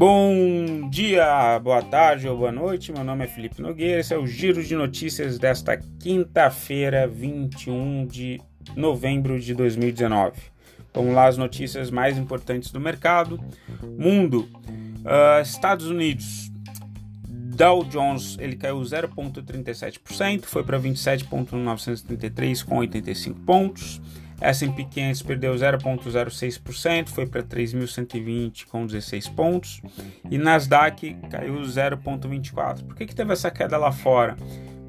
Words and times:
Bom 0.00 0.88
dia, 0.88 1.58
boa 1.58 1.82
tarde 1.82 2.26
ou 2.26 2.36
boa 2.36 2.50
noite. 2.50 2.90
Meu 2.90 3.04
nome 3.04 3.24
é 3.24 3.28
Felipe 3.28 3.60
Nogueira. 3.60 4.00
Esse 4.00 4.14
é 4.14 4.18
o 4.18 4.26
Giro 4.26 4.64
de 4.64 4.74
Notícias 4.74 5.38
desta 5.38 5.76
quinta-feira, 5.76 7.06
21 7.06 8.06
de 8.06 8.40
novembro 8.74 9.38
de 9.38 9.52
2019. 9.54 10.32
Vamos 10.94 11.14
lá, 11.14 11.26
as 11.26 11.36
notícias 11.36 11.90
mais 11.90 12.16
importantes 12.16 12.72
do 12.72 12.80
mercado. 12.80 13.38
Mundo, 13.98 14.48
uh, 15.04 15.42
Estados 15.42 15.86
Unidos, 15.86 16.50
Dow 17.28 17.84
Jones 17.84 18.38
ele 18.40 18.56
caiu 18.56 18.80
0,37%, 18.80 20.44
foi 20.44 20.64
para 20.64 20.78
27,933 20.78 22.62
com 22.62 22.78
85 22.78 23.40
pontos. 23.40 24.00
S&P 24.40 24.84
500 24.84 25.22
perdeu 25.22 25.54
0,06%, 25.54 27.08
foi 27.08 27.26
para 27.26 27.42
3.120 27.42 28.66
com 28.66 28.86
16 28.86 29.28
pontos. 29.28 29.82
E 30.30 30.38
Nasdaq 30.38 31.16
caiu 31.30 31.60
0,24%. 31.60 32.84
Por 32.84 32.96
que, 32.96 33.06
que 33.06 33.14
teve 33.14 33.32
essa 33.32 33.50
queda 33.50 33.76
lá 33.76 33.92
fora? 33.92 34.36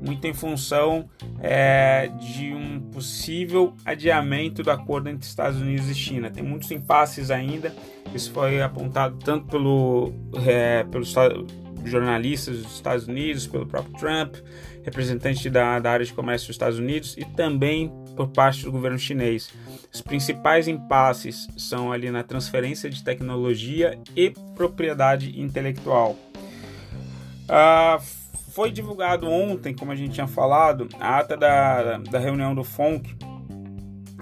Muito 0.02 0.26
em 0.26 0.34
função 0.34 1.08
é, 1.40 2.10
de 2.20 2.54
um 2.54 2.80
possível 2.80 3.76
adiamento 3.86 4.64
do 4.64 4.72
acordo 4.72 5.10
entre 5.10 5.28
Estados 5.28 5.62
Unidos 5.62 5.90
e 5.90 5.94
China. 5.94 6.32
Tem 6.32 6.44
muitos 6.44 6.72
impasses 6.72 7.30
ainda. 7.30 7.76
Isso 8.16 8.32
foi 8.32 8.62
apontado 8.62 9.18
tanto 9.18 9.46
pelo, 9.46 10.12
é, 10.48 10.84
pelos 10.86 11.14
jornalistas 11.86 12.64
dos 12.64 12.74
Estados 12.74 13.08
Unidos, 13.08 13.46
pelo 13.46 13.66
próprio 13.66 13.94
Trump, 13.98 14.36
representante 14.84 15.50
da, 15.50 15.80
da 15.80 15.92
área 15.92 16.06
de 16.06 16.14
comércio 16.14 16.48
dos 16.48 16.56
Estados 16.56 16.80
Unidos 16.80 17.16
e 17.18 17.26
também 17.26 17.92
por 18.16 18.30
parte 18.30 18.64
do 18.64 18.72
governo 18.72 18.98
chinês. 18.98 19.52
Os 19.94 20.02
principais 20.02 20.68
impasses 20.68 21.48
são 21.58 21.92
ali 21.92 22.12
na 22.12 22.24
transferência 22.24 22.90
de 22.90 23.04
tecnologia 23.04 24.00
e 24.16 24.32
propriedade 24.56 25.40
intelectual. 25.40 26.16
Ah, 27.48 28.00
foi 28.52 28.72
divulgado 28.72 29.28
ontem, 29.30 29.74
como 29.74 29.92
a 29.92 29.96
gente 29.96 30.14
tinha 30.14 30.28
falado, 30.28 30.88
a 31.00 31.20
ata 31.20 31.38
da, 31.38 31.98
da 31.98 32.20
reunião 32.20 32.54
do 32.54 32.64
FONC, 32.64 33.16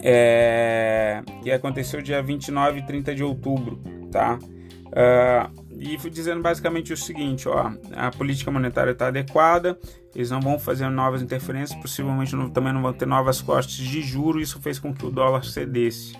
é, 0.02 1.22
que 1.44 1.52
aconteceu 1.52 2.02
dia 2.02 2.22
29 2.22 2.80
e 2.80 2.86
30 2.86 3.16
de 3.16 3.24
outubro, 3.24 3.82
tá? 4.12 4.40
Uh, 4.88 5.59
e 5.80 5.98
dizendo 6.10 6.42
basicamente 6.42 6.92
o 6.92 6.98
seguinte: 6.98 7.48
ó, 7.48 7.72
a 7.96 8.12
política 8.12 8.52
monetária 8.52 8.92
está 8.92 9.08
adequada, 9.08 9.80
eles 10.14 10.30
não 10.30 10.42
vão 10.42 10.60
fazer 10.60 10.90
novas 10.90 11.22
interferências, 11.22 11.80
possivelmente 11.80 12.36
não, 12.36 12.50
também 12.50 12.74
não 12.74 12.82
vão 12.82 12.92
ter 12.92 13.06
novas 13.06 13.42
cortes 13.42 13.76
de 13.76 14.02
juros, 14.02 14.50
isso 14.50 14.62
fez 14.62 14.78
com 14.78 14.94
que 14.94 15.06
o 15.06 15.10
dólar 15.10 15.46
cedesse. 15.46 16.18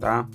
Tá? 0.00 0.26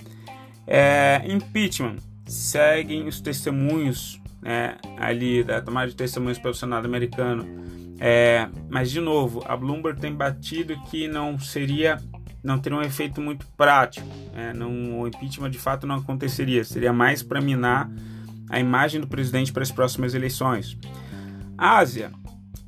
É, 0.64 1.22
impeachment 1.26 1.96
seguem 2.26 3.08
os 3.08 3.20
testemunhos 3.20 4.20
né, 4.40 4.76
ali 4.96 5.42
da 5.42 5.60
tomada 5.60 5.88
de 5.88 5.96
testemunhos 5.96 6.38
pelo 6.38 6.54
Senado 6.54 6.86
americano. 6.86 7.44
É, 7.98 8.48
mas 8.68 8.92
de 8.92 9.00
novo, 9.00 9.42
a 9.48 9.56
Bloomberg 9.56 10.00
tem 10.00 10.14
batido 10.14 10.78
que 10.82 11.08
não 11.08 11.36
seria, 11.36 12.00
não 12.44 12.60
teria 12.60 12.78
um 12.78 12.82
efeito 12.82 13.20
muito 13.20 13.44
prático. 13.56 14.06
Né, 14.32 14.52
não, 14.54 15.00
o 15.00 15.08
impeachment 15.08 15.50
de 15.50 15.58
fato 15.58 15.84
não 15.84 15.96
aconteceria, 15.96 16.62
seria 16.62 16.92
mais 16.92 17.24
para 17.24 17.40
minar 17.40 17.90
a 18.48 18.58
imagem 18.58 19.00
do 19.00 19.06
presidente 19.06 19.52
para 19.52 19.62
as 19.62 19.70
próximas 19.70 20.14
eleições. 20.14 20.78
Ásia. 21.56 22.12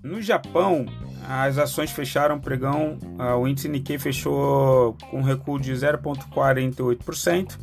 No 0.03 0.21
Japão, 0.23 0.87
as 1.29 1.59
ações 1.59 1.91
fecharam 1.91 2.41
pregão, 2.41 2.99
uh, 3.19 3.37
o 3.37 3.47
índice 3.47 3.69
Nikkei 3.69 3.99
fechou 3.99 4.97
com 5.11 5.23
recuo 5.23 5.61
de 5.61 5.73
0,48%. 5.73 7.59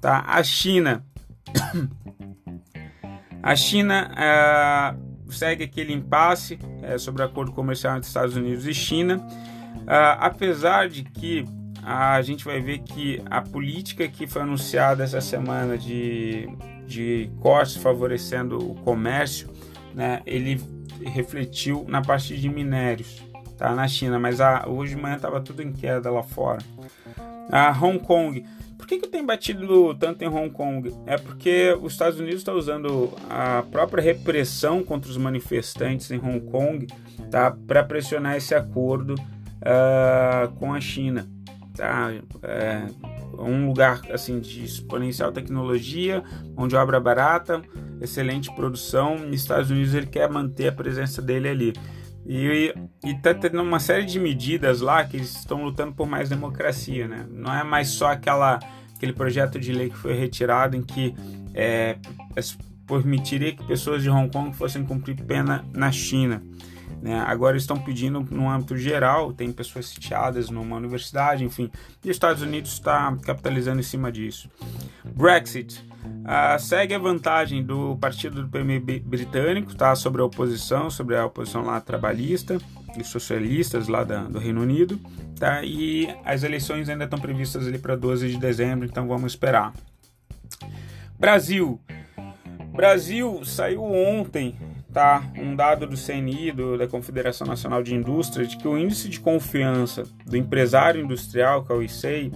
Tá? 0.00 0.24
A 0.26 0.42
China. 0.42 1.04
a 3.42 3.56
China 3.56 4.10
uh, 4.12 5.32
segue 5.32 5.64
aquele 5.64 5.92
impasse 5.92 6.58
uh, 6.94 6.98
sobre 6.98 7.22
o 7.22 7.24
acordo 7.24 7.52
comercial 7.52 7.96
entre 7.96 8.06
Estados 8.06 8.36
Unidos 8.36 8.66
e 8.66 8.74
China. 8.74 9.26
Ah, 9.90 10.26
apesar 10.26 10.86
de 10.88 11.02
que 11.02 11.46
a 11.82 12.20
gente 12.20 12.44
vai 12.44 12.60
ver 12.60 12.80
que 12.80 13.22
a 13.30 13.40
política 13.40 14.06
que 14.06 14.26
foi 14.26 14.42
anunciada 14.42 15.02
essa 15.02 15.20
semana 15.22 15.78
de 15.78 16.46
de 16.88 17.30
cortes 17.40 17.76
favorecendo 17.76 18.58
o 18.58 18.74
comércio, 18.76 19.48
né, 19.94 20.20
ele 20.26 20.60
refletiu 21.04 21.84
na 21.86 22.02
parte 22.02 22.36
de 22.36 22.48
minérios 22.48 23.22
tá, 23.58 23.74
na 23.74 23.86
China, 23.86 24.18
mas 24.18 24.40
a, 24.40 24.66
hoje 24.66 24.94
de 24.94 25.02
manhã 25.02 25.16
estava 25.16 25.40
tudo 25.40 25.62
em 25.62 25.72
queda 25.72 26.10
lá 26.10 26.22
fora. 26.22 26.60
A 27.50 27.70
Hong 27.72 27.98
Kong. 27.98 28.44
Por 28.76 28.86
que, 28.86 28.98
que 28.98 29.08
tenho 29.08 29.26
batido 29.26 29.94
tanto 29.94 30.22
em 30.22 30.28
Hong 30.28 30.50
Kong? 30.50 30.94
É 31.04 31.18
porque 31.18 31.76
os 31.82 31.92
Estados 31.92 32.18
Unidos 32.20 32.38
estão 32.38 32.56
usando 32.56 33.12
a 33.28 33.64
própria 33.70 34.02
repressão 34.02 34.82
contra 34.84 35.10
os 35.10 35.16
manifestantes 35.16 36.10
em 36.10 36.18
Hong 36.18 36.40
Kong 36.50 36.86
tá, 37.30 37.50
para 37.66 37.82
pressionar 37.82 38.36
esse 38.36 38.54
acordo 38.54 39.14
uh, 39.14 40.48
com 40.56 40.72
a 40.72 40.80
China. 40.80 41.28
Tá? 41.74 42.12
É, 42.42 42.86
um 43.38 43.68
lugar 43.68 44.00
assim 44.12 44.40
de 44.40 44.64
exponencial 44.64 45.32
tecnologia, 45.32 46.22
onde 46.56 46.74
obra 46.74 46.98
barata, 46.98 47.62
excelente 48.00 48.54
produção. 48.54 49.16
Nos 49.18 49.40
Estados 49.40 49.70
Unidos 49.70 49.94
ele 49.94 50.06
quer 50.06 50.28
manter 50.28 50.68
a 50.68 50.72
presença 50.72 51.22
dele 51.22 51.48
ali. 51.48 51.72
E 52.26 52.74
está 53.04 53.32
tendo 53.32 53.62
uma 53.62 53.80
série 53.80 54.04
de 54.04 54.20
medidas 54.20 54.80
lá 54.80 55.04
que 55.04 55.16
eles 55.16 55.34
estão 55.34 55.64
lutando 55.64 55.94
por 55.94 56.06
mais 56.06 56.28
democracia, 56.28 57.08
né? 57.08 57.26
Não 57.30 57.54
é 57.54 57.64
mais 57.64 57.88
só 57.88 58.08
aquela, 58.08 58.58
aquele 58.94 59.14
projeto 59.14 59.58
de 59.58 59.72
lei 59.72 59.88
que 59.88 59.96
foi 59.96 60.12
retirado 60.12 60.76
em 60.76 60.82
que 60.82 61.14
é, 61.54 61.96
permitiria 62.86 63.54
que 63.54 63.64
pessoas 63.64 64.02
de 64.02 64.10
Hong 64.10 64.30
Kong 64.30 64.54
fossem 64.54 64.84
cumprir 64.84 65.16
pena 65.16 65.64
na 65.72 65.90
China. 65.90 66.42
Né? 67.00 67.18
Agora 67.20 67.56
estão 67.56 67.76
pedindo 67.76 68.20
no 68.30 68.48
âmbito 68.48 68.76
geral, 68.76 69.32
tem 69.32 69.52
pessoas 69.52 69.86
sitiadas 69.86 70.50
numa 70.50 70.76
universidade, 70.76 71.44
enfim, 71.44 71.70
e 72.04 72.10
os 72.10 72.16
Estados 72.16 72.42
Unidos 72.42 72.72
está 72.72 73.16
capitalizando 73.22 73.80
em 73.80 73.84
cima 73.84 74.10
disso. 74.10 74.50
Brexit 75.04 75.84
uh, 76.04 76.58
segue 76.58 76.94
a 76.94 76.98
vantagem 76.98 77.62
do 77.62 77.96
partido 77.96 78.42
do 78.42 78.48
PM 78.48 78.80
britânico 78.80 79.74
tá, 79.74 79.94
sobre 79.94 80.20
a 80.20 80.24
oposição, 80.24 80.90
sobre 80.90 81.16
a 81.16 81.26
oposição 81.26 81.62
lá 81.62 81.80
trabalhista 81.80 82.58
e 82.98 83.04
socialistas 83.04 83.86
lá 83.86 84.02
da, 84.02 84.24
do 84.24 84.38
Reino 84.38 84.60
Unido, 84.60 84.98
tá? 85.38 85.62
e 85.62 86.08
as 86.24 86.42
eleições 86.42 86.88
ainda 86.88 87.04
estão 87.04 87.18
previstas 87.18 87.66
ali 87.66 87.78
para 87.78 87.94
12 87.94 88.28
de 88.28 88.38
dezembro, 88.38 88.86
então 88.86 89.06
vamos 89.06 89.32
esperar. 89.32 89.72
Brasil. 91.18 91.80
Brasil 92.72 93.44
saiu 93.44 93.82
ontem 93.82 94.56
um 95.36 95.54
dado 95.54 95.86
do 95.86 95.96
CNI, 95.96 96.52
do, 96.52 96.76
da 96.78 96.86
Confederação 96.86 97.46
Nacional 97.46 97.82
de 97.82 97.94
Indústria, 97.94 98.46
de 98.46 98.56
que 98.56 98.66
o 98.66 98.76
índice 98.76 99.08
de 99.08 99.20
confiança 99.20 100.04
do 100.26 100.36
empresário 100.36 101.02
industrial, 101.02 101.64
que 101.64 101.72
é 101.72 101.74
o 101.74 101.82
ICEI, 101.82 102.32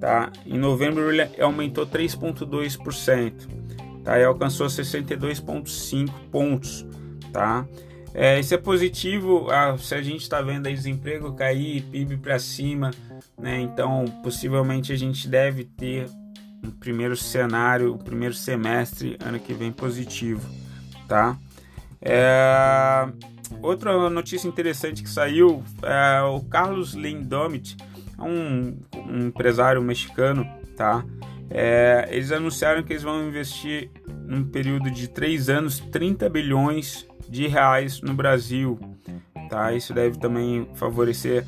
tá, 0.00 0.30
em 0.44 0.58
novembro 0.58 1.10
ele 1.10 1.28
aumentou 1.40 1.86
3,2%, 1.86 3.32
tá, 4.04 4.18
e 4.18 4.24
alcançou 4.24 4.66
62,5 4.66 6.10
pontos, 6.30 6.86
tá. 7.32 7.66
É, 8.14 8.40
isso 8.40 8.54
é 8.54 8.56
positivo 8.56 9.48
se 9.78 9.94
a 9.94 10.00
gente 10.00 10.22
está 10.22 10.40
vendo 10.40 10.66
aí 10.66 10.74
desemprego 10.74 11.34
cair, 11.34 11.82
PIB 11.82 12.16
para 12.16 12.38
cima, 12.38 12.90
né? 13.38 13.60
Então, 13.60 14.06
possivelmente 14.22 14.90
a 14.90 14.96
gente 14.96 15.28
deve 15.28 15.64
ter 15.64 16.06
um 16.64 16.70
primeiro 16.70 17.14
cenário, 17.14 17.92
o 17.92 17.98
primeiro 17.98 18.34
semestre 18.34 19.18
ano 19.22 19.38
que 19.38 19.52
vem 19.52 19.70
positivo, 19.70 20.48
tá? 21.06 21.36
É... 22.00 23.08
Outra 23.62 24.10
notícia 24.10 24.48
interessante 24.48 25.02
que 25.02 25.08
saiu 25.08 25.62
é 25.82 26.20
o 26.22 26.40
Carlos 26.40 26.94
Lindomit, 26.94 27.76
um, 28.18 28.76
um 28.96 29.26
empresário 29.26 29.80
mexicano, 29.82 30.46
tá? 30.76 31.04
É, 31.48 32.08
eles 32.10 32.32
anunciaram 32.32 32.82
que 32.82 32.92
eles 32.92 33.02
vão 33.02 33.26
investir 33.26 33.90
num 34.24 34.44
período 34.44 34.90
de 34.90 35.08
três 35.08 35.48
anos 35.48 35.78
30 35.78 36.28
bilhões 36.28 37.06
de 37.28 37.46
reais 37.46 38.00
no 38.00 38.14
Brasil, 38.14 38.78
tá? 39.48 39.72
Isso 39.72 39.94
deve 39.94 40.18
também 40.18 40.68
favorecer 40.74 41.46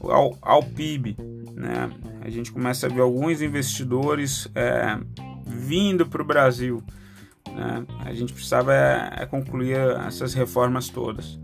ao, 0.00 0.36
ao 0.40 0.62
PIB, 0.62 1.16
né? 1.54 1.90
A 2.20 2.30
gente 2.30 2.52
começa 2.52 2.86
a 2.86 2.88
ver 2.88 3.00
alguns 3.00 3.42
investidores 3.42 4.48
é, 4.54 4.96
vindo 5.44 6.06
para 6.06 6.22
o 6.22 6.24
Brasil. 6.24 6.82
Né? 7.54 7.86
A 8.00 8.12
gente 8.12 8.32
precisava 8.32 8.74
é, 8.74 9.22
é 9.22 9.26
concluir 9.26 9.78
essas 10.06 10.34
reformas 10.34 10.88
todas. 10.88 11.38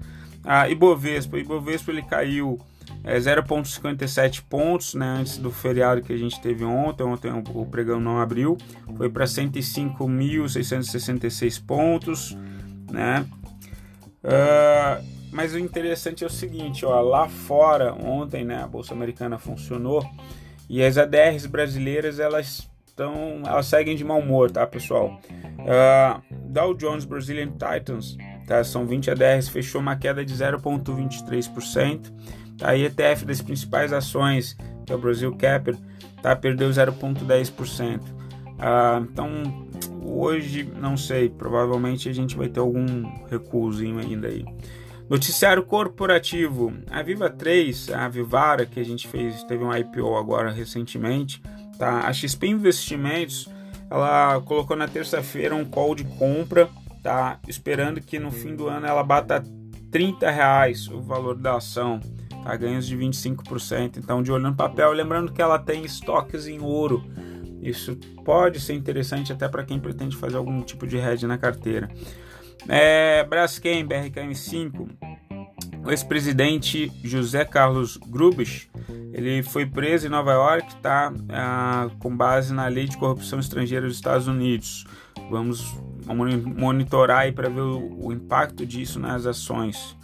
A 0.44 0.68
Ibovespa, 0.68 1.38
Ibovespa 1.38 1.90
ele 1.90 2.02
caiu 2.02 2.58
é, 3.04 3.18
0,57 3.18 4.42
pontos 4.48 4.94
né, 4.94 5.18
antes 5.20 5.36
do 5.38 5.50
feriado 5.50 6.02
que 6.02 6.12
a 6.12 6.16
gente 6.16 6.40
teve 6.40 6.64
ontem. 6.64 7.04
Ontem 7.04 7.32
o, 7.32 7.66
pregão 7.66 8.00
não 8.00 8.18
abriu, 8.18 8.56
foi 8.96 9.10
para 9.10 9.24
105.666 9.24 11.64
pontos. 11.64 12.36
Né? 12.90 13.26
Uh, 14.24 15.04
mas 15.30 15.54
o 15.54 15.58
interessante 15.58 16.24
é 16.24 16.26
o 16.26 16.30
seguinte: 16.30 16.84
ó, 16.84 17.00
lá 17.00 17.28
fora, 17.28 17.94
ontem 17.94 18.44
né, 18.44 18.60
a 18.62 18.66
Bolsa 18.66 18.92
Americana 18.94 19.38
funcionou 19.38 20.04
E 20.68 20.82
as 20.82 20.98
ADRs 20.98 21.46
brasileiras 21.46 22.18
elas 22.18 22.68
estão, 22.98 23.42
elas 23.46 23.66
seguem 23.66 23.94
de 23.94 24.04
mau 24.04 24.18
humor, 24.18 24.50
tá, 24.50 24.66
pessoal? 24.66 25.20
Uh, 25.60 26.20
Dow 26.48 26.74
Jones 26.74 27.04
Brazilian 27.04 27.52
Titans, 27.52 28.16
tá? 28.46 28.62
São 28.64 28.84
20 28.84 29.12
ADRs, 29.12 29.48
fechou 29.48 29.80
uma 29.80 29.96
queda 29.96 30.24
de 30.24 30.34
0,23%. 30.34 32.12
A 32.60 32.76
ETF 32.76 33.24
das 33.24 33.40
principais 33.40 33.92
ações, 33.92 34.56
que 34.84 34.92
é 34.92 34.96
o 34.96 34.98
Brasil 34.98 35.34
Capital, 35.36 35.80
tá? 36.20 36.34
Perdeu 36.34 36.68
0,10%. 36.68 38.00
Uh, 38.00 39.04
então, 39.04 39.68
hoje, 40.02 40.64
não 40.64 40.96
sei, 40.96 41.28
provavelmente 41.28 42.08
a 42.08 42.12
gente 42.12 42.36
vai 42.36 42.48
ter 42.48 42.58
algum 42.58 43.04
recuozinho 43.30 44.00
ainda 44.00 44.26
aí. 44.26 44.44
Noticiário 45.08 45.62
corporativo. 45.62 46.72
A 46.90 47.00
Viva 47.02 47.30
3, 47.30 47.90
a 47.90 48.08
Vivara, 48.08 48.66
que 48.66 48.80
a 48.80 48.84
gente 48.84 49.06
fez, 49.06 49.42
teve 49.44 49.64
um 49.64 49.74
IPO 49.74 50.16
agora 50.16 50.50
recentemente, 50.50 51.40
tá? 51.78 52.00
A 52.06 52.12
XP 52.12 52.48
Investimentos, 52.48 53.48
ela 53.90 54.40
colocou 54.42 54.76
na 54.76 54.88
terça-feira 54.88 55.54
um 55.54 55.64
call 55.64 55.94
de 55.94 56.04
compra, 56.04 56.68
tá? 57.02 57.38
Esperando 57.46 58.00
que 58.00 58.18
no 58.18 58.30
fim 58.30 58.54
do 58.54 58.68
ano 58.68 58.86
ela 58.86 59.02
bata 59.02 59.42
30 59.90 60.30
reais 60.30 60.88
o 60.88 61.00
valor 61.00 61.36
da 61.36 61.56
ação, 61.56 62.00
tá? 62.42 62.54
Ganhos 62.56 62.86
de 62.86 62.96
25%. 62.96 63.96
Então, 63.96 64.22
de 64.22 64.32
olho 64.32 64.44
no 64.44 64.54
papel, 64.54 64.92
lembrando 64.92 65.32
que 65.32 65.40
ela 65.40 65.58
tem 65.58 65.84
estoques 65.84 66.46
em 66.46 66.60
ouro. 66.60 67.02
Isso 67.62 67.96
pode 68.24 68.60
ser 68.60 68.74
interessante 68.74 69.32
até 69.32 69.48
para 69.48 69.64
quem 69.64 69.80
pretende 69.80 70.16
fazer 70.16 70.36
algum 70.36 70.60
tipo 70.62 70.86
de 70.86 70.96
hedge 70.96 71.26
na 71.26 71.38
carteira. 71.38 71.88
É, 72.68 73.24
Braskem, 73.24 73.86
BRKM5, 73.86 74.88
o 75.84 75.90
ex-presidente 75.90 76.92
José 77.02 77.44
Carlos 77.44 77.96
Grubich, 77.96 78.68
ele 79.12 79.42
foi 79.42 79.66
preso 79.66 80.06
em 80.06 80.10
Nova 80.10 80.32
York, 80.32 80.76
tá, 80.76 81.12
ah, 81.30 81.90
com 81.98 82.14
base 82.16 82.52
na 82.52 82.66
lei 82.66 82.86
de 82.86 82.96
corrupção 82.96 83.38
estrangeira 83.38 83.86
dos 83.86 83.96
Estados 83.96 84.26
Unidos. 84.26 84.86
Vamos 85.30 85.76
monitorar 86.06 87.20
aí 87.20 87.32
para 87.32 87.48
ver 87.48 87.60
o, 87.60 88.06
o 88.06 88.12
impacto 88.12 88.64
disso 88.64 88.98
nas 88.98 89.26
ações 89.26 89.96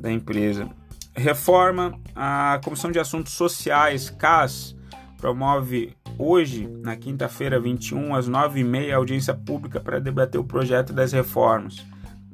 da 0.00 0.10
empresa. 0.10 0.68
Reforma, 1.14 1.98
a 2.14 2.60
Comissão 2.64 2.90
de 2.90 2.98
Assuntos 2.98 3.32
Sociais, 3.34 4.10
CAS, 4.10 4.76
promove 5.16 5.96
hoje, 6.18 6.68
na 6.82 6.96
quinta-feira 6.96 7.60
21, 7.60 8.14
às 8.14 8.28
9h30, 8.28 8.92
audiência 8.92 9.32
pública 9.32 9.80
para 9.80 10.00
debater 10.00 10.40
o 10.40 10.44
projeto 10.44 10.92
das 10.92 11.12
reformas 11.12 11.84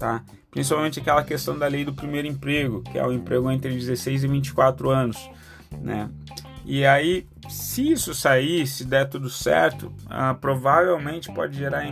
tá? 0.01 0.25
Principalmente 0.51 0.99
aquela 0.99 1.23
questão 1.23 1.57
da 1.57 1.69
lei 1.69 1.85
do 1.85 1.93
primeiro 1.93 2.27
emprego, 2.27 2.83
que 2.83 2.99
é 2.99 3.07
o 3.07 3.13
emprego 3.13 3.49
entre 3.51 3.73
16 3.73 4.25
e 4.25 4.27
24 4.27 4.91
anos, 4.91 5.31
né? 5.79 6.11
E 6.65 6.85
aí, 6.85 7.27
se 7.49 7.91
isso 7.91 8.15
sair, 8.15 8.67
se 8.67 8.85
der 8.85 9.09
tudo 9.09 9.29
certo, 9.29 9.93
ah, 10.09 10.35
provavelmente 10.35 11.33
pode 11.33 11.57
gerar 11.57 11.85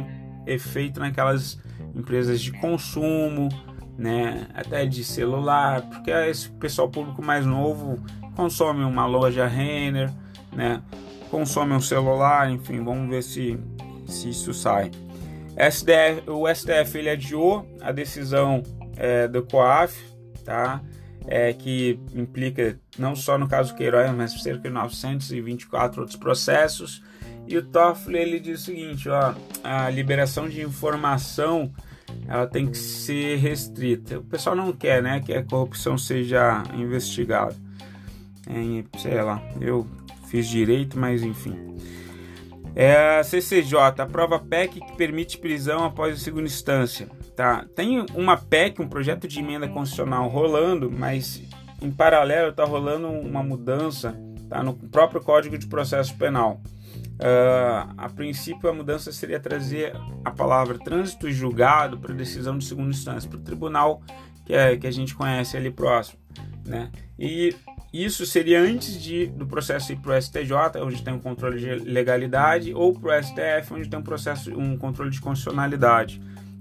efeito 0.47 1.01
naquelas 1.01 1.59
empresas 1.95 2.41
de 2.41 2.53
consumo, 2.53 3.49
né? 3.97 4.47
Até 4.55 4.87
de 4.87 5.03
celular, 5.03 5.83
porque 5.83 6.11
esse 6.11 6.51
pessoal 6.51 6.89
público 6.89 7.23
mais 7.23 7.45
novo 7.45 7.99
consome 8.37 8.85
uma 8.85 9.07
loja 9.07 9.47
Renner, 9.47 10.13
né? 10.53 10.81
Consome 11.31 11.75
um 11.75 11.81
celular, 11.81 12.51
enfim, 12.51 12.83
vamos 12.83 13.11
ver 13.11 13.23
se, 13.23 13.59
se 14.07 14.31
isso 14.31 14.55
sai. 14.55 14.91
SDF, 15.57 16.31
o 16.31 16.47
STF 16.47 16.99
ele 16.99 17.11
adiou 17.11 17.67
a 17.81 17.91
decisão 17.91 18.63
é, 18.97 19.27
do 19.27 19.43
COAF, 19.43 20.01
tá? 20.45 20.81
É, 21.31 21.53
que 21.53 22.01
implica 22.15 22.81
não 22.99 23.15
só 23.15 23.37
no 23.37 23.47
caso 23.47 23.75
Queiroz, 23.75 24.11
mas 24.15 24.33
cerca 24.43 24.63
de 24.63 24.71
924 24.71 26.01
outros 26.01 26.19
processos. 26.19 27.03
E 27.47 27.57
o 27.57 27.63
Toffoli 27.63 28.19
ele 28.19 28.41
diz 28.41 28.63
o 28.63 28.65
seguinte, 28.65 29.09
ó, 29.11 29.35
a 29.63 29.91
liberação 29.91 30.49
de 30.49 30.63
informação 30.63 31.71
ela 32.27 32.47
tem 32.47 32.67
que 32.67 32.79
ser 32.79 33.37
restrita. 33.37 34.19
O 34.19 34.25
pessoal 34.25 34.57
não 34.57 34.73
quer, 34.73 35.03
né, 35.03 35.21
que 35.21 35.33
a 35.33 35.43
corrupção 35.43 35.99
seja 35.99 36.63
investigada. 36.75 37.55
É, 38.47 38.99
sei 38.99 39.23
lá, 39.23 39.43
eu 39.61 39.87
fiz 40.29 40.49
direito, 40.49 40.99
mas 40.99 41.23
enfim. 41.23 41.77
É 42.75 43.19
a 43.19 43.25
CCJ, 43.25 44.03
aprova 44.03 44.38
PEC 44.38 44.81
que 44.81 44.97
permite 44.97 45.38
prisão 45.38 45.85
após 45.85 46.15
a 46.15 46.19
segunda 46.19 46.47
instância. 46.47 47.09
Tá? 47.35 47.65
Tem 47.75 48.05
uma 48.15 48.37
PEC, 48.37 48.81
um 48.81 48.88
projeto 48.88 49.26
de 49.26 49.38
emenda 49.41 49.67
constitucional 49.69 50.29
rolando, 50.29 50.91
mas 50.91 51.43
em 51.81 51.91
paralelo 51.91 52.50
está 52.50 52.65
rolando 52.65 53.09
uma 53.09 53.43
mudança 53.43 54.15
tá, 54.49 54.62
no 54.62 54.75
próprio 54.75 55.20
Código 55.20 55.56
de 55.59 55.67
Processo 55.67 56.17
Penal. 56.17 56.61
Uh, 57.19 57.94
a 57.97 58.09
princípio, 58.09 58.70
a 58.70 58.73
mudança 58.73 59.11
seria 59.11 59.41
trazer 59.41 59.93
a 60.25 60.31
palavra 60.31 60.79
trânsito 60.79 61.29
e 61.29 61.32
julgado 61.32 61.99
para 61.99 62.15
decisão 62.15 62.56
de 62.56 62.65
segunda 62.65 62.91
instância, 62.91 63.29
para 63.29 63.41
o 63.41 63.43
tribunal 63.43 64.00
que, 64.44 64.55
é, 64.55 64.76
que 64.76 64.87
a 64.87 64.91
gente 64.91 65.15
conhece 65.15 65.56
ali 65.56 65.70
próximo. 65.70 66.19
Né? 66.65 66.91
E 67.19 67.55
isso 67.93 68.26
seria 68.26 68.61
antes 68.61 69.00
de, 69.00 69.26
do 69.26 69.46
processo 69.46 69.93
ir 69.93 69.96
para 69.96 70.17
o 70.17 70.23
STJ, 70.23 70.52
onde 70.82 71.02
tem 71.02 71.14
um 71.14 71.19
controle 71.19 71.58
de 71.58 71.75
legalidade, 71.90 72.75
ou 72.75 72.93
para 72.93 73.19
o 73.19 73.23
STF, 73.23 73.73
onde 73.73 73.88
tem 73.88 73.99
um 73.99 74.02
processo, 74.02 74.52
um 74.52 74.76
controle 74.76 75.11
de 75.11 75.20
constitucionalidade. 75.20 76.20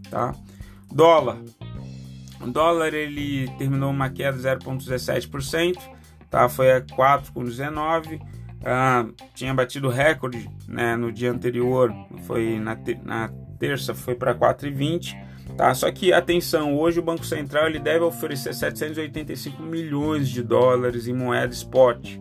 Tá? 0.09 0.33
Dólar. 0.91 1.38
O 2.39 2.47
dólar 2.47 2.94
ele 2.94 3.50
terminou 3.57 3.89
uma 3.89 4.09
queda 4.09 4.38
de 4.38 4.44
0,17%, 4.44 5.77
tá? 6.29 6.47
foi 6.47 6.71
a 6.71 6.81
4,19%. 6.81 8.21
Ah, 8.65 9.06
tinha 9.35 9.53
batido 9.53 9.88
recorde 9.88 10.50
né, 10.68 10.95
no 10.95 11.12
dia 11.12 11.31
anterior, 11.31 11.94
foi 12.23 12.59
na, 12.59 12.75
na 13.03 13.30
terça 13.59 13.94
foi 13.94 14.15
para 14.15 14.33
4,20 14.33 15.26
Tá? 15.57 15.74
Só 15.74 15.92
que 15.92 16.13
atenção, 16.13 16.77
hoje 16.77 17.00
o 17.00 17.04
Banco 17.04 17.25
Central 17.25 17.65
ele 17.65 17.80
deve 17.80 18.06
oferecer 18.06 18.54
785 18.54 19.62
milhões 19.63 20.30
de 20.30 20.44
dólares 20.44 21.07
em 21.07 21.13
moeda 21.13 21.51
spot, 21.51 22.18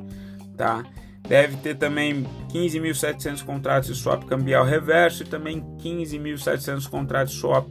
tá? 0.57 0.83
Deve 1.29 1.57
ter 1.59 1.75
também 1.75 2.25
15.700 2.51 3.45
contratos 3.45 3.95
de 3.95 4.01
swap 4.01 4.25
cambial 4.25 4.65
reverso 4.65 5.23
e 5.23 5.27
também 5.27 5.61
15.700 5.79 6.89
contratos 6.89 7.35
swap 7.35 7.71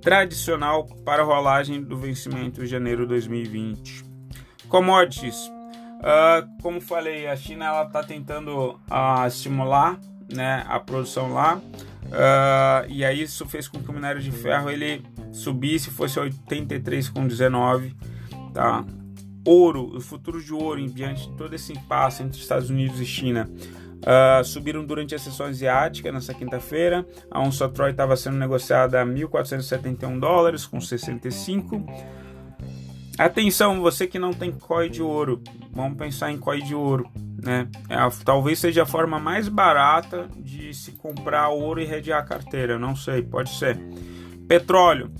tradicional 0.00 0.86
para 1.04 1.24
rolagem 1.24 1.82
do 1.82 1.96
vencimento 1.96 2.60
de 2.60 2.66
janeiro 2.68 3.02
de 3.02 3.08
2020. 3.08 4.04
Commodities. 4.68 5.50
Uh, 6.00 6.62
como 6.62 6.80
falei, 6.80 7.26
a 7.26 7.36
China 7.36 7.82
está 7.82 8.02
tentando 8.02 8.80
uh, 8.90 9.26
estimular 9.26 9.98
né, 10.32 10.64
a 10.68 10.78
produção 10.78 11.32
lá. 11.32 11.60
Uh, 12.06 12.88
e 12.88 13.04
aí 13.04 13.22
isso 13.22 13.46
fez 13.46 13.68
com 13.68 13.80
que 13.80 13.88
o 13.88 13.92
minério 13.92 14.20
de 14.20 14.32
ferro 14.32 14.70
ele 14.70 15.02
subisse, 15.32 15.90
fosse 15.90 16.18
83,19, 16.18 17.94
tá? 18.52 18.84
Ouro, 19.44 19.96
o 19.96 20.00
futuro 20.00 20.42
de 20.42 20.52
ouro, 20.52 20.80
em 20.80 20.86
diante 20.86 21.28
de 21.28 21.36
todo 21.36 21.54
esse 21.54 21.72
impasse 21.72 22.22
entre 22.22 22.38
Estados 22.38 22.68
Unidos 22.68 23.00
e 23.00 23.06
China, 23.06 23.48
uh, 24.00 24.44
subiram 24.44 24.84
durante 24.84 25.14
a 25.14 25.18
sessão 25.18 25.46
asiática 25.46 26.10
nessa 26.12 26.34
quinta-feira. 26.34 27.06
A 27.30 27.40
onça 27.40 27.68
Troy 27.68 27.92
estava 27.92 28.16
sendo 28.16 28.36
negociada 28.36 29.00
a 29.00 29.06
1.471 29.06 30.18
dólares 30.18 30.66
com 30.66 30.80
65. 30.80 31.86
Atenção, 33.18 33.80
você 33.80 34.06
que 34.06 34.18
não 34.18 34.32
tem 34.32 34.50
COI 34.50 34.88
de 34.88 35.02
ouro, 35.02 35.42
vamos 35.72 35.96
pensar 35.96 36.32
em 36.32 36.38
COI 36.38 36.62
de 36.62 36.74
ouro 36.74 37.08
né? 37.42 37.68
É 37.88 37.94
a, 37.94 38.10
talvez 38.24 38.58
seja 38.58 38.82
a 38.82 38.86
forma 38.86 39.18
mais 39.18 39.48
barata 39.48 40.28
de 40.36 40.72
se 40.74 40.92
comprar 40.92 41.48
ouro 41.48 41.80
e 41.80 41.84
redear 41.84 42.20
a 42.20 42.26
carteira, 42.26 42.78
não 42.78 42.94
sei, 42.94 43.22
pode 43.22 43.50
ser. 43.50 43.78
Petróleo. 44.48 45.10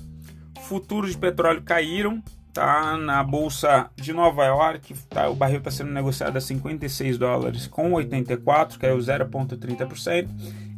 Futuros 0.61 1.11
de 1.11 1.17
petróleo 1.17 1.61
caíram, 1.63 2.23
tá 2.53 2.97
na 2.97 3.23
bolsa 3.23 3.89
de 3.95 4.13
Nova 4.13 4.45
York, 4.45 4.93
tá, 5.09 5.29
o 5.29 5.35
barril 5.35 5.59
está 5.59 5.71
sendo 5.71 5.91
negociado 5.91 6.37
a 6.37 6.41
56 6.41 7.17
dólares 7.17 7.67
com 7.67 7.93
84, 7.93 8.77
caiu 8.77 8.97
0,30%, 8.97 10.29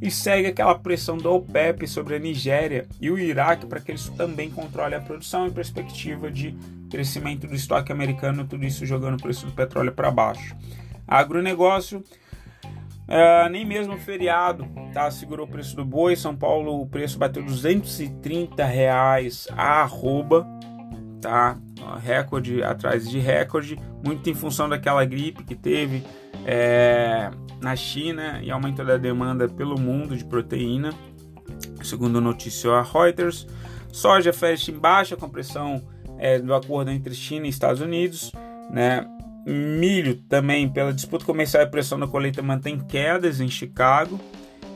e 0.02 0.12
segue 0.12 0.48
aquela 0.48 0.76
pressão 0.76 1.18
da 1.18 1.30
OPEP 1.30 1.88
sobre 1.88 2.16
a 2.16 2.20
Nigéria 2.20 2.88
e 3.00 3.10
o 3.10 3.18
Iraque 3.18 3.66
para 3.66 3.80
que 3.80 3.92
eles 3.92 4.10
também 4.10 4.50
controlem 4.50 4.98
a 4.98 5.02
produção 5.02 5.48
em 5.48 5.52
perspectiva 5.52 6.30
de 6.30 6.56
crescimento 6.90 7.48
do 7.48 7.56
estoque 7.56 7.92
americano, 7.92 8.46
tudo 8.46 8.66
isso 8.66 8.86
jogando 8.86 9.18
o 9.18 9.22
preço 9.22 9.46
do 9.46 9.52
petróleo 9.52 9.92
para 9.92 10.12
baixo. 10.12 10.56
Agronegócio, 11.08 12.04
é, 13.08 13.50
nem 13.50 13.66
mesmo 13.66 13.98
feriado, 13.98 14.68
tá? 14.94 15.10
Segurou 15.12 15.46
o 15.46 15.50
preço 15.50 15.76
do 15.76 15.84
boi. 15.84 16.16
São 16.16 16.36
Paulo, 16.36 16.82
o 16.82 16.88
preço 16.88 17.18
bateu 17.18 17.44
230 17.44 18.64
reais 18.64 19.48
a 19.52 19.82
arroba, 19.82 20.48
tá? 21.22 21.58
Recorde 22.02 22.64
atrás 22.64 23.10
de 23.10 23.20
recorde, 23.20 23.78
muito 24.04 24.30
em 24.30 24.34
função 24.34 24.70
daquela 24.70 25.04
gripe 25.04 25.44
que 25.44 25.56
teve 25.56 26.04
é, 26.46 27.30
na 27.62 27.76
China 27.76 28.40
e 28.42 28.50
aumento 28.50 28.84
da 28.84 28.98
demanda 28.98 29.48
pelo 29.48 29.80
mundo 29.80 30.16
de 30.16 30.24
proteína, 30.24 30.92
segundo 31.84 32.22
noticiou 32.22 32.76
a 32.76 32.82
Reuters. 32.82 33.48
Soja 33.92 34.34
fecha 34.34 34.72
em 34.72 34.80
baixa 34.80 35.16
com 35.16 35.30
pressão 35.30 35.84
é, 36.18 36.40
do 36.40 36.54
acordo 36.54 36.90
entre 36.90 37.14
China 37.14 37.46
e 37.46 37.50
Estados 37.50 37.82
Unidos, 37.82 38.32
né? 38.72 39.06
Milho 39.46 40.16
também, 40.30 40.70
pela 40.70 40.94
disputa 40.94 41.26
comercial 41.26 41.64
e 41.64 41.68
pressão 41.68 42.00
da 42.00 42.08
colheita, 42.08 42.42
mantém 42.42 42.80
quedas 42.80 43.40
em 43.40 43.50
Chicago. 43.50 44.20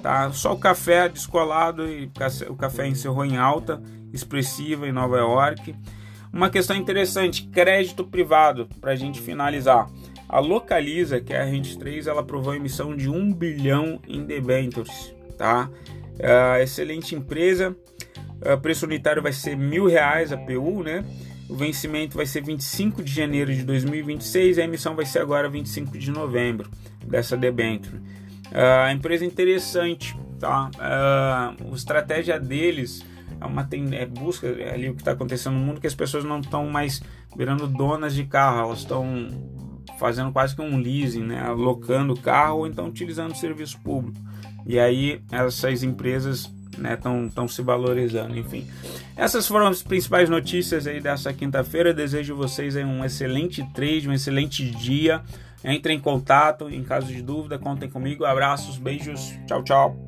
Tá? 0.01 0.31
Só 0.31 0.53
o 0.53 0.59
café 0.59 1.09
descolado 1.09 1.87
e 1.87 2.11
o 2.49 2.55
café 2.55 2.87
encerrou 2.87 3.25
em 3.25 3.37
alta 3.37 3.81
expressiva 4.13 4.87
em 4.87 4.91
Nova 4.91 5.17
York. 5.17 5.75
Uma 6.31 6.49
questão 6.49 6.75
interessante, 6.75 7.47
crédito 7.47 8.03
privado, 8.03 8.67
para 8.79 8.91
a 8.91 8.95
gente 8.95 9.19
finalizar. 9.21 9.89
A 10.29 10.39
Localiza, 10.39 11.21
que 11.21 11.33
é 11.33 11.41
a 11.41 11.45
Rente 11.45 11.77
3, 11.77 12.07
ela 12.07 12.21
aprovou 12.21 12.51
a 12.53 12.57
emissão 12.57 12.95
de 12.95 13.09
1 13.09 13.33
bilhão 13.33 13.99
em 14.07 14.25
debentures. 14.25 15.15
Tá? 15.37 15.69
É, 16.19 16.61
excelente 16.61 17.15
empresa. 17.15 17.75
O 18.43 18.49
é, 18.49 18.57
preço 18.57 18.85
unitário 18.85 19.21
vai 19.21 19.31
ser 19.31 19.55
mil 19.55 19.87
reais 19.87 20.31
a 20.31 20.37
PU, 20.37 20.83
né? 20.83 21.03
O 21.49 21.55
vencimento 21.55 22.17
vai 22.17 22.25
ser 22.25 22.43
25 22.43 23.03
de 23.03 23.13
janeiro 23.13 23.53
de 23.53 23.63
2026, 23.63 24.59
a 24.59 24.63
emissão 24.63 24.95
vai 24.95 25.05
ser 25.05 25.19
agora 25.19 25.49
25 25.49 25.97
de 25.97 26.11
novembro 26.11 26.69
dessa 27.05 27.37
debênture. 27.37 27.95
Uh, 28.51 28.85
a 28.85 28.91
empresa 28.91 29.23
é 29.23 29.27
interessante, 29.27 30.17
tá? 30.39 30.69
Uh, 30.75 31.71
a 31.71 31.75
estratégia 31.75 32.39
deles 32.39 33.05
é 33.39 33.45
uma 33.45 33.67
é, 33.93 34.05
busca 34.05 34.47
ali 34.47 34.89
o 34.89 34.95
que 34.95 35.01
está 35.01 35.11
acontecendo 35.11 35.53
no 35.53 35.59
mundo 35.59 35.79
que 35.79 35.87
as 35.87 35.95
pessoas 35.95 36.23
não 36.23 36.39
estão 36.39 36.67
mais 36.67 37.01
virando 37.35 37.67
donas 37.67 38.13
de 38.13 38.25
carro, 38.25 38.59
elas 38.59 38.79
estão 38.79 39.29
fazendo 39.99 40.31
quase 40.31 40.55
que 40.55 40.61
um 40.61 40.77
leasing, 40.77 41.23
né? 41.23 41.41
alocando 41.41 42.13
o 42.13 42.19
carro 42.19 42.59
ou 42.59 42.67
então 42.67 42.87
utilizando 42.87 43.31
o 43.31 43.35
serviço 43.35 43.79
público. 43.79 44.19
E 44.65 44.79
aí 44.79 45.21
essas 45.31 45.83
empresas 45.83 46.51
estão 46.77 47.23
né, 47.23 47.29
tão 47.33 47.47
se 47.47 47.61
valorizando, 47.61 48.37
enfim. 48.37 48.67
Essas 49.15 49.47
foram 49.47 49.67
as 49.67 49.81
principais 49.81 50.29
notícias 50.29 50.87
aí 50.87 50.99
dessa 50.99 51.33
quinta-feira. 51.33 51.93
Desejo 51.93 52.35
vocês 52.35 52.75
um 52.75 53.03
excelente 53.03 53.63
trade, 53.73 54.07
um 54.07 54.13
excelente 54.13 54.69
dia. 54.69 55.21
Entre 55.63 55.93
em 55.93 55.99
contato, 55.99 56.69
em 56.69 56.83
caso 56.83 57.07
de 57.07 57.21
dúvida, 57.21 57.57
contem 57.57 57.89
comigo. 57.89 58.25
Abraços, 58.25 58.77
beijos, 58.77 59.33
tchau, 59.47 59.63
tchau. 59.63 60.06